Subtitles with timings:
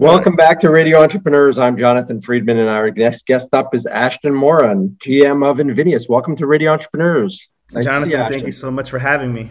[0.00, 1.58] Welcome back to Radio Entrepreneurs.
[1.58, 6.08] I'm Jonathan Friedman, and our guest guest up is Ashton Moran, GM of Invenias.
[6.08, 7.50] Welcome to Radio Entrepreneurs.
[7.70, 9.50] Nice Jonathan, you, thank you so much for having me.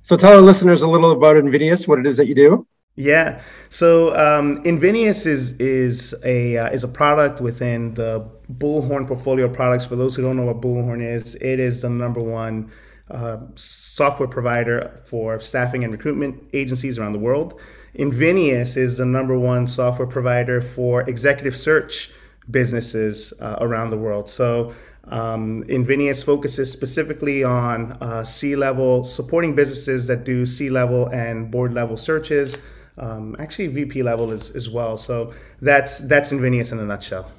[0.00, 2.66] So, tell our listeners a little about Invenias, what it is that you do.
[2.96, 9.44] Yeah, so um, Invenias is is a uh, is a product within the Bullhorn portfolio
[9.44, 9.84] of products.
[9.84, 12.72] For those who don't know what Bullhorn is, it is the number one
[13.10, 17.60] uh, software provider for staffing and recruitment agencies around the world.
[17.98, 22.10] Invenias is the number one software provider for executive search
[22.50, 24.28] businesses uh, around the world.
[24.28, 24.72] So
[25.04, 31.96] um, Invenias focuses specifically on uh, C-level, supporting businesses that do C-level and board level
[31.96, 32.58] searches.
[32.96, 34.96] Um, actually, VP level as, as well.
[34.96, 37.30] So that's that's Invenias in a nutshell.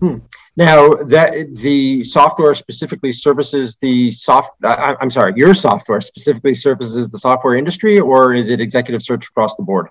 [0.00, 0.18] Hmm.
[0.56, 7.10] Now that the software specifically services the soft, I, I'm sorry, your software specifically services
[7.10, 9.88] the software industry, or is it executive search across the board?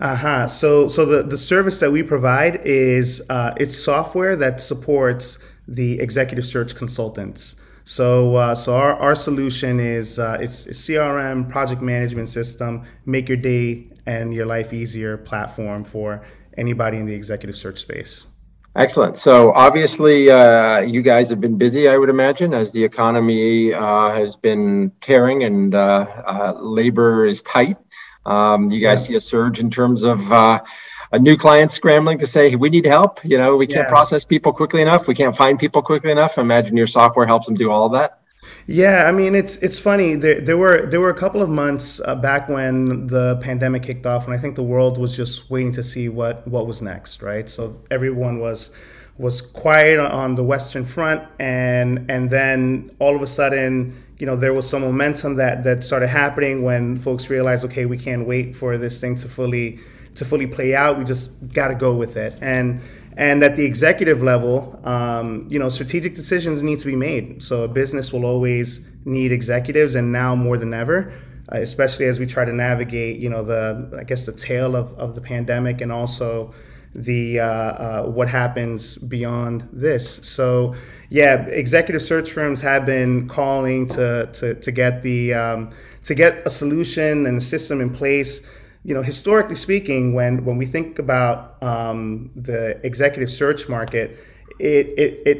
[0.00, 0.46] Uh-huh.
[0.46, 6.00] So so the, the service that we provide is uh, it's software that supports the
[6.00, 7.60] executive search consultants.
[7.84, 13.28] So uh, so our, our solution is uh, it's, it's CRM project management system, make
[13.28, 16.24] your day and your life easier platform for
[16.56, 18.28] anybody in the executive search space.
[18.76, 19.16] Excellent.
[19.16, 24.10] So obviously, uh, you guys have been busy, I would imagine, as the economy uh,
[24.10, 27.78] has been tearing and uh, uh labor is tight.
[28.26, 29.08] Um, you guys yeah.
[29.08, 30.62] see a surge in terms of uh,
[31.10, 33.24] a new client scrambling to say, we need help.
[33.24, 33.88] You know, we can't yeah.
[33.88, 35.08] process people quickly enough.
[35.08, 36.36] We can't find people quickly enough.
[36.36, 38.20] Imagine your software helps them do all of that.
[38.66, 40.16] Yeah, I mean it's it's funny.
[40.16, 44.06] There, there were there were a couple of months uh, back when the pandemic kicked
[44.06, 47.22] off, and I think the world was just waiting to see what what was next,
[47.22, 47.48] right?
[47.48, 48.72] So everyone was
[49.18, 54.36] was quiet on the Western Front, and and then all of a sudden, you know,
[54.36, 58.54] there was some momentum that that started happening when folks realized, okay, we can't wait
[58.54, 59.78] for this thing to fully
[60.16, 60.98] to fully play out.
[60.98, 62.80] We just got to go with it, and
[63.16, 67.42] and at the executive level, um, you know, strategic decisions need to be made.
[67.42, 71.12] So a business will always need executives, and now more than ever.
[71.52, 74.92] Uh, especially as we try to navigate, you know, the I guess the tail of,
[74.94, 76.52] of the pandemic and also
[76.92, 80.16] the uh, uh, what happens beyond this.
[80.26, 80.74] So
[81.08, 85.70] yeah, executive search firms have been calling to to, to get the um,
[86.04, 88.50] to get a solution and a system in place.
[88.86, 94.16] You know, historically speaking, when when we think about um, the executive search market,
[94.60, 95.38] it it it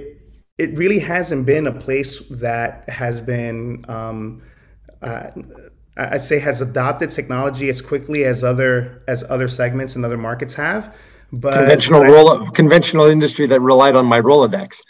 [0.58, 4.42] it really hasn't been a place that has been um,
[5.00, 5.30] uh,
[5.96, 10.54] I'd say has adopted technology as quickly as other as other segments and other markets
[10.54, 10.94] have.
[11.32, 14.82] But conventional roll conventional industry that relied on my Rolodex.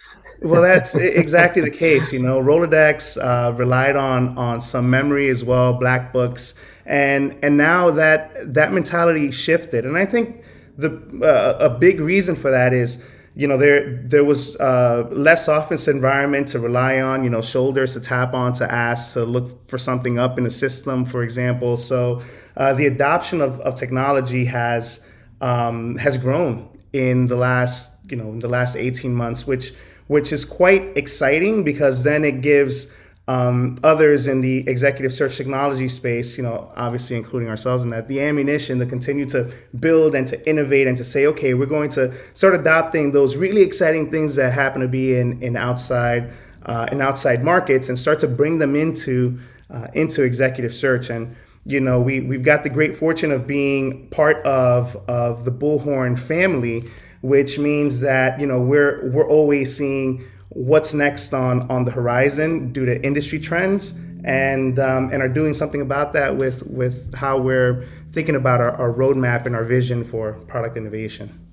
[0.43, 2.13] well, that's exactly the case.
[2.13, 6.55] You know, Rolodex uh, relied on on some memory as well, black books,
[6.87, 10.43] and and now that that mentality shifted, and I think
[10.79, 10.91] the
[11.23, 13.05] uh, a big reason for that is
[13.35, 17.95] you know there there was uh, less office environment to rely on you know shoulders
[17.95, 21.77] to tap on to ask to look for something up in the system for example.
[21.77, 22.23] So
[22.57, 25.05] uh, the adoption of, of technology has
[25.41, 29.73] um, has grown in the last you know in the last 18 months which
[30.07, 32.93] which is quite exciting because then it gives
[33.29, 38.07] um, others in the executive search technology space, you know, obviously including ourselves in that,
[38.07, 41.91] the ammunition to continue to build and to innovate and to say, okay, we're going
[41.91, 46.33] to start adopting those really exciting things that happen to be in in outside
[46.67, 49.39] uh, in outside markets and start to bring them into
[49.71, 51.11] uh, into executive search.
[51.11, 51.37] And
[51.67, 56.17] you know, we, we've got the great fortune of being part of, of the Bullhorn
[56.17, 56.85] family,
[57.23, 60.25] which means that, you know, we're, we're always seeing
[60.57, 65.53] what's next on, on the horizon due to industry trends and, um, and are doing
[65.53, 70.03] something about that with, with how we're thinking about our, our roadmap and our vision
[70.03, 71.47] for product innovation.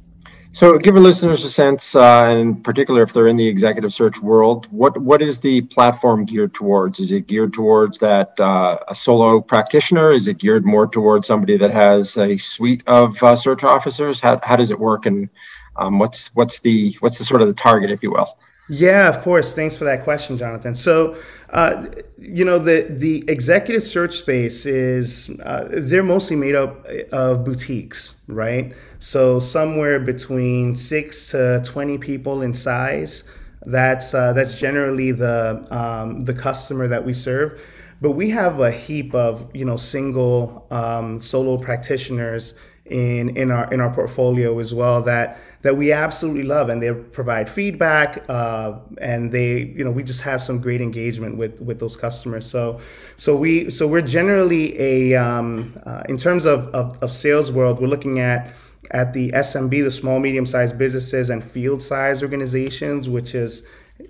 [0.54, 4.22] So, give our listeners a sense, uh, in particular, if they're in the executive search
[4.22, 7.00] world, what what is the platform geared towards?
[7.00, 10.12] Is it geared towards that uh, a solo practitioner?
[10.12, 14.20] Is it geared more towards somebody that has a suite of uh, search officers?
[14.20, 15.28] How how does it work, and
[15.76, 18.38] um, what's what's the what's the sort of the target, if you will?
[18.70, 19.54] Yeah, of course.
[19.54, 20.74] Thanks for that question, Jonathan.
[20.74, 21.18] So,
[21.50, 21.88] uh,
[22.18, 28.22] you know, the the executive search space is uh, they're mostly made up of boutiques,
[28.28, 28.74] right?
[29.00, 33.26] So somewhere between six to twenty people in size.
[33.64, 37.60] That's uh, that's generally the um, the customer that we serve.
[38.02, 42.54] But we have a heap of you know single um, solo practitioners
[42.94, 46.94] in in our in our portfolio as well that that we absolutely love and they
[46.94, 51.80] provide feedback uh, and they you know we just have some great engagement with with
[51.80, 52.80] those customers so
[53.16, 57.82] so we so we're generally a um, uh, in terms of, of, of sales world
[57.82, 58.54] we're looking at
[58.92, 63.66] at the SMB, the small medium sized businesses and field size organizations, which is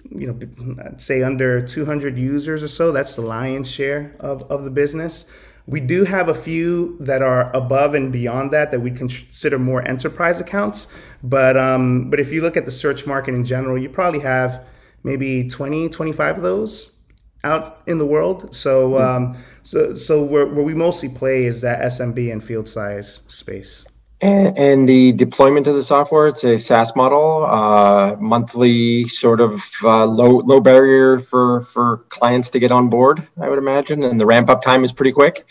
[0.09, 2.91] you know, I'd say under 200 users or so.
[2.91, 5.29] That's the lion's share of, of the business.
[5.65, 9.81] We do have a few that are above and beyond that that we consider more
[9.87, 10.87] enterprise accounts.
[11.23, 14.65] But um, but if you look at the search market in general, you probably have
[15.03, 16.99] maybe 20, 25 of those
[17.43, 18.53] out in the world.
[18.53, 19.01] So hmm.
[19.01, 23.85] um, so so where, where we mostly play is that SMB and field size space.
[24.23, 29.69] And, and, the deployment of the software, it's a SaaS model, uh, monthly sort of
[29.83, 33.27] uh, low low barrier for for clients to get on board.
[33.41, 35.45] I would imagine, and the ramp up time is pretty quick.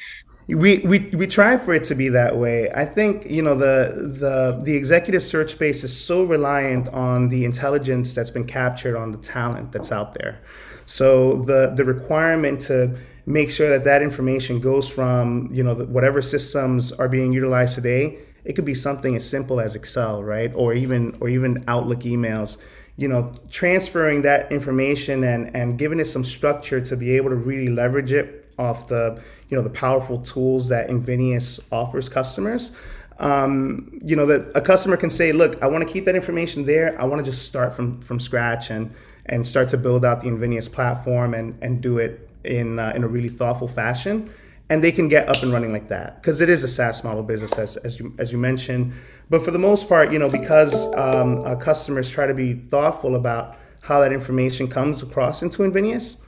[0.48, 2.70] We, we we try for it to be that way.
[2.74, 7.44] I think you know the the the executive search space is so reliant on the
[7.44, 10.40] intelligence that's been captured on the talent that's out there.
[10.86, 12.96] So the the requirement to
[13.26, 17.74] make sure that that information goes from you know the, whatever systems are being utilized
[17.74, 20.52] today it could be something as simple as Excel, right?
[20.54, 22.58] Or even or even Outlook emails.
[22.96, 27.36] You know, transferring that information and and giving it some structure to be able to
[27.36, 32.72] really leverage it off the you know the powerful tools that Invenias offers customers.
[33.18, 36.66] Um, you know that a customer can say, look, I want to keep that information
[36.66, 37.00] there.
[37.00, 38.92] I want to just start from from scratch and
[39.26, 43.04] and start to build out the Invenias platform and and do it in uh, in
[43.04, 44.32] a really thoughtful fashion
[44.72, 47.22] and they can get up and running like that because it is a SaaS model
[47.22, 48.94] business, as, as you as you mentioned.
[49.28, 53.14] But for the most part, you know, because um, uh, customers try to be thoughtful
[53.14, 56.22] about how that information comes across into Invenias,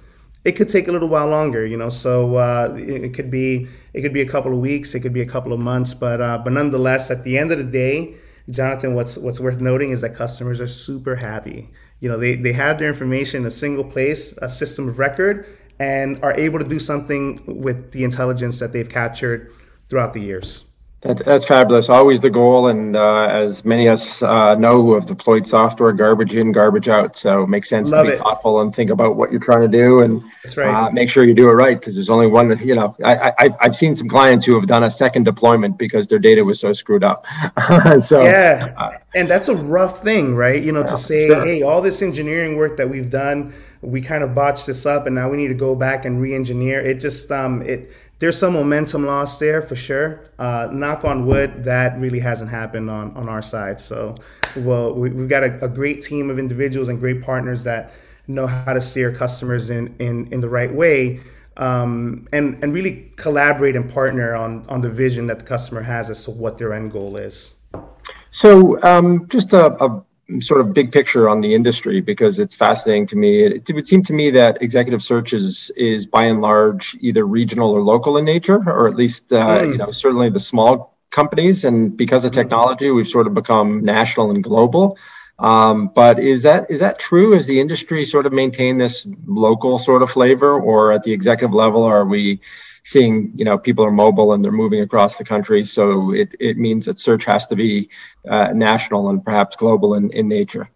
[0.45, 1.89] it could take a little while longer, you know.
[1.89, 5.23] So uh, it, could be it could be a couple of weeks, it could be
[5.23, 8.15] a couple of months, but uh, but nonetheless, at the end of the day,
[8.51, 11.71] Jonathan, what's what's worth noting is that customers are super happy.
[12.01, 15.47] You know, they they have their information in a single place, a system of record,
[15.85, 19.53] and are able to do something with the intelligence that they've captured
[19.89, 20.65] throughout the years.
[21.03, 21.91] That, that's fabulous.
[21.91, 25.93] Always the goal, and uh, as many of us uh, know who have deployed software,
[25.93, 27.15] garbage in, garbage out.
[27.15, 28.21] So it makes sense Love to be it.
[28.21, 30.23] thoughtful and think about what you're trying to do, and
[30.57, 30.87] right.
[30.87, 31.79] uh, make sure you do it right.
[31.79, 32.59] Because there's only one.
[32.59, 36.09] You know, I, I I've seen some clients who have done a second deployment because
[36.09, 37.27] their data was so screwed up.
[38.01, 40.63] so yeah, uh, and that's a rough thing, right?
[40.63, 41.45] You know, yeah, to say, sure.
[41.45, 43.53] hey, all this engineering work that we've done,
[43.85, 46.81] we kind of botched this up, and now we need to go back and re-engineer.
[46.81, 50.23] It just um it there's some momentum loss there for sure.
[50.39, 53.81] Uh, knock on wood, that really hasn't happened on, on our side.
[53.81, 54.15] So,
[54.57, 57.93] well, we, have got a, a, great team of individuals and great partners that
[58.27, 61.21] know how to steer customers in, in, in the right way
[61.57, 66.09] um, and, and really collaborate and partner on, on the vision that the customer has
[66.09, 67.55] as to what their end goal is.
[68.31, 70.03] So, um, just a, a
[70.41, 73.43] sort of big picture on the industry because it's fascinating to me.
[73.45, 77.27] It, it, would seem to me that executive search is, is by and large either
[77.27, 79.73] regional or local in nature, or at least uh, mm.
[79.73, 81.65] you know certainly the small companies.
[81.65, 82.41] And because of hmm.
[82.41, 84.99] technology, we've sort of become national and global.
[85.39, 87.35] Um, but is that is that true?
[87.35, 91.55] Is the industry sort of maintain this local sort of flavor, or at the executive
[91.55, 92.41] level, are we
[92.85, 95.65] seeing you know people are mobile and they're moving across the country.
[95.65, 97.91] So it, it means that search has to be
[98.29, 100.71] uh, national and perhaps glocal in, in nature.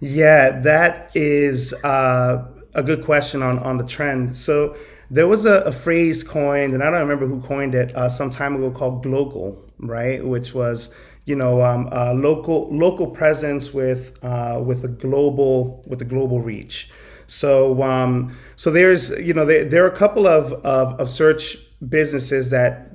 [0.00, 4.36] Yeah that is uh, a good question on, on the trend.
[4.36, 4.76] So
[5.10, 8.28] there was a, a, phrase coined and i don't remember who coined it uh, some
[8.28, 10.24] time ago called global right?
[10.24, 10.94] Which was
[11.24, 11.88] you know um,
[12.20, 16.90] local local presence with uh, with a global with a global reach
[17.28, 21.56] so um, so there's you know there, there are a couple of, of, of search
[21.88, 22.88] businesses that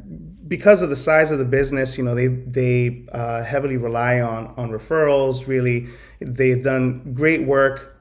[0.48, 4.54] because of the size of the business, you know, they they uh, heavily rely on
[4.58, 5.48] on referrals.
[5.48, 5.88] Really,
[6.20, 7.98] they've done great work.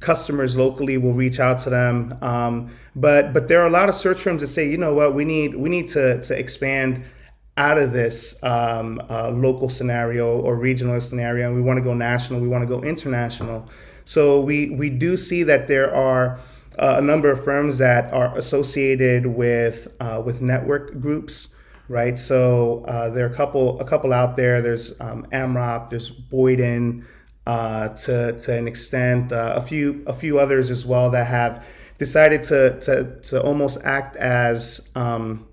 [0.00, 3.94] Customers locally will reach out to them, um, but but there are a lot of
[3.94, 7.04] search firms that say, you know what, we need we need to to expand
[7.56, 11.94] out of this um, uh, local scenario or regional scenario, and we want to go
[11.94, 12.40] national.
[12.40, 13.68] We want to go international.
[14.04, 16.38] So we we do see that there are
[16.78, 21.54] uh, a number of firms that are associated with uh, with network groups,
[21.88, 22.18] right?
[22.18, 24.60] So uh, there are a couple a couple out there.
[24.60, 27.04] There's um, Amrop, there's Boyden,
[27.46, 31.64] uh, to to an extent, uh, a few a few others as well that have
[31.98, 35.46] decided to to to almost act as um,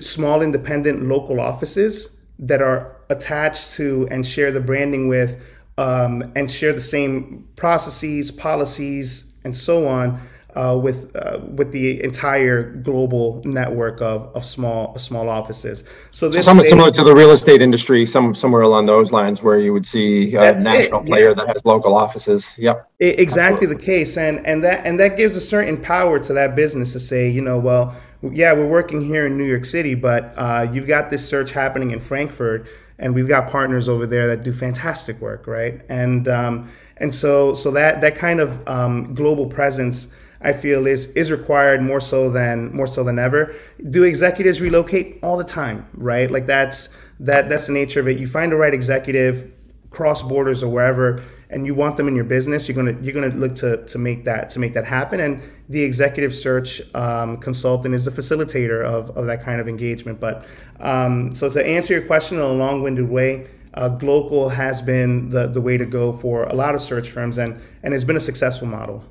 [0.00, 5.42] small independent local offices that are attached to and share the branding with
[5.78, 10.20] um, and share the same processes, policies, and so on
[10.54, 15.84] uh, with uh, with the entire global network of, of small small offices.
[16.10, 19.58] So this so similar to the real estate industry, some somewhere along those lines, where
[19.58, 21.06] you would see a national it.
[21.06, 21.34] player yeah.
[21.34, 22.54] that has local offices.
[22.58, 23.74] Yep, exactly Absolutely.
[23.76, 27.00] the case, and and that and that gives a certain power to that business to
[27.00, 30.86] say, you know, well, yeah, we're working here in New York City, but uh, you've
[30.86, 32.66] got this search happening in Frankfurt
[33.00, 35.80] and we've got partners over there that do fantastic work, right?
[35.88, 40.14] And um, and so so that that kind of um, global presence.
[40.42, 43.54] I feel is is required more so than more so than ever.
[43.90, 46.30] Do executives relocate all the time, right?
[46.30, 46.88] Like that's
[47.18, 48.18] that that's the nature of it.
[48.18, 49.52] You find the right executive,
[49.90, 53.34] cross borders or wherever, and you want them in your business, you're gonna you're gonna
[53.34, 55.20] look to to make that to make that happen.
[55.20, 60.20] And the executive search um, consultant is the facilitator of, of that kind of engagement.
[60.20, 60.46] But
[60.80, 65.46] um, so to answer your question in a long-winded way, uh, Glocal has been the,
[65.46, 68.20] the way to go for a lot of search firms and, and it's been a
[68.20, 69.04] successful model.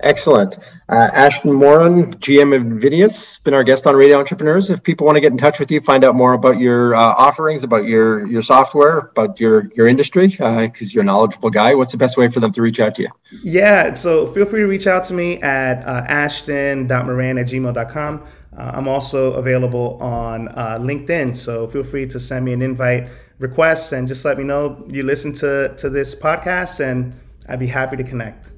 [0.00, 0.58] Excellent.
[0.88, 4.68] Uh, Ashton Moran, GM of Invenias, been our guest on Radio Entrepreneurs.
[4.68, 7.00] If people want to get in touch with you, find out more about your uh,
[7.00, 11.74] offerings, about your your software, about your your industry, because uh, you're a knowledgeable guy,
[11.74, 13.08] what's the best way for them to reach out to you?
[13.42, 18.26] Yeah, so feel free to reach out to me at uh, ashton.moran at gmail.com.
[18.56, 23.08] Uh, I'm also available on uh, LinkedIn, so feel free to send me an invite
[23.38, 27.14] request and just let me know you listen to, to this podcast, and
[27.48, 28.53] I'd be happy to connect.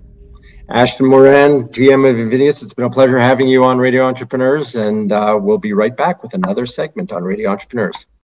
[0.69, 5.13] Ashton Moran, GM of Invenias, it's been a pleasure having you on Radio Entrepreneurs, and
[5.13, 8.07] uh, we'll be right back with another segment on Radio Entrepreneurs.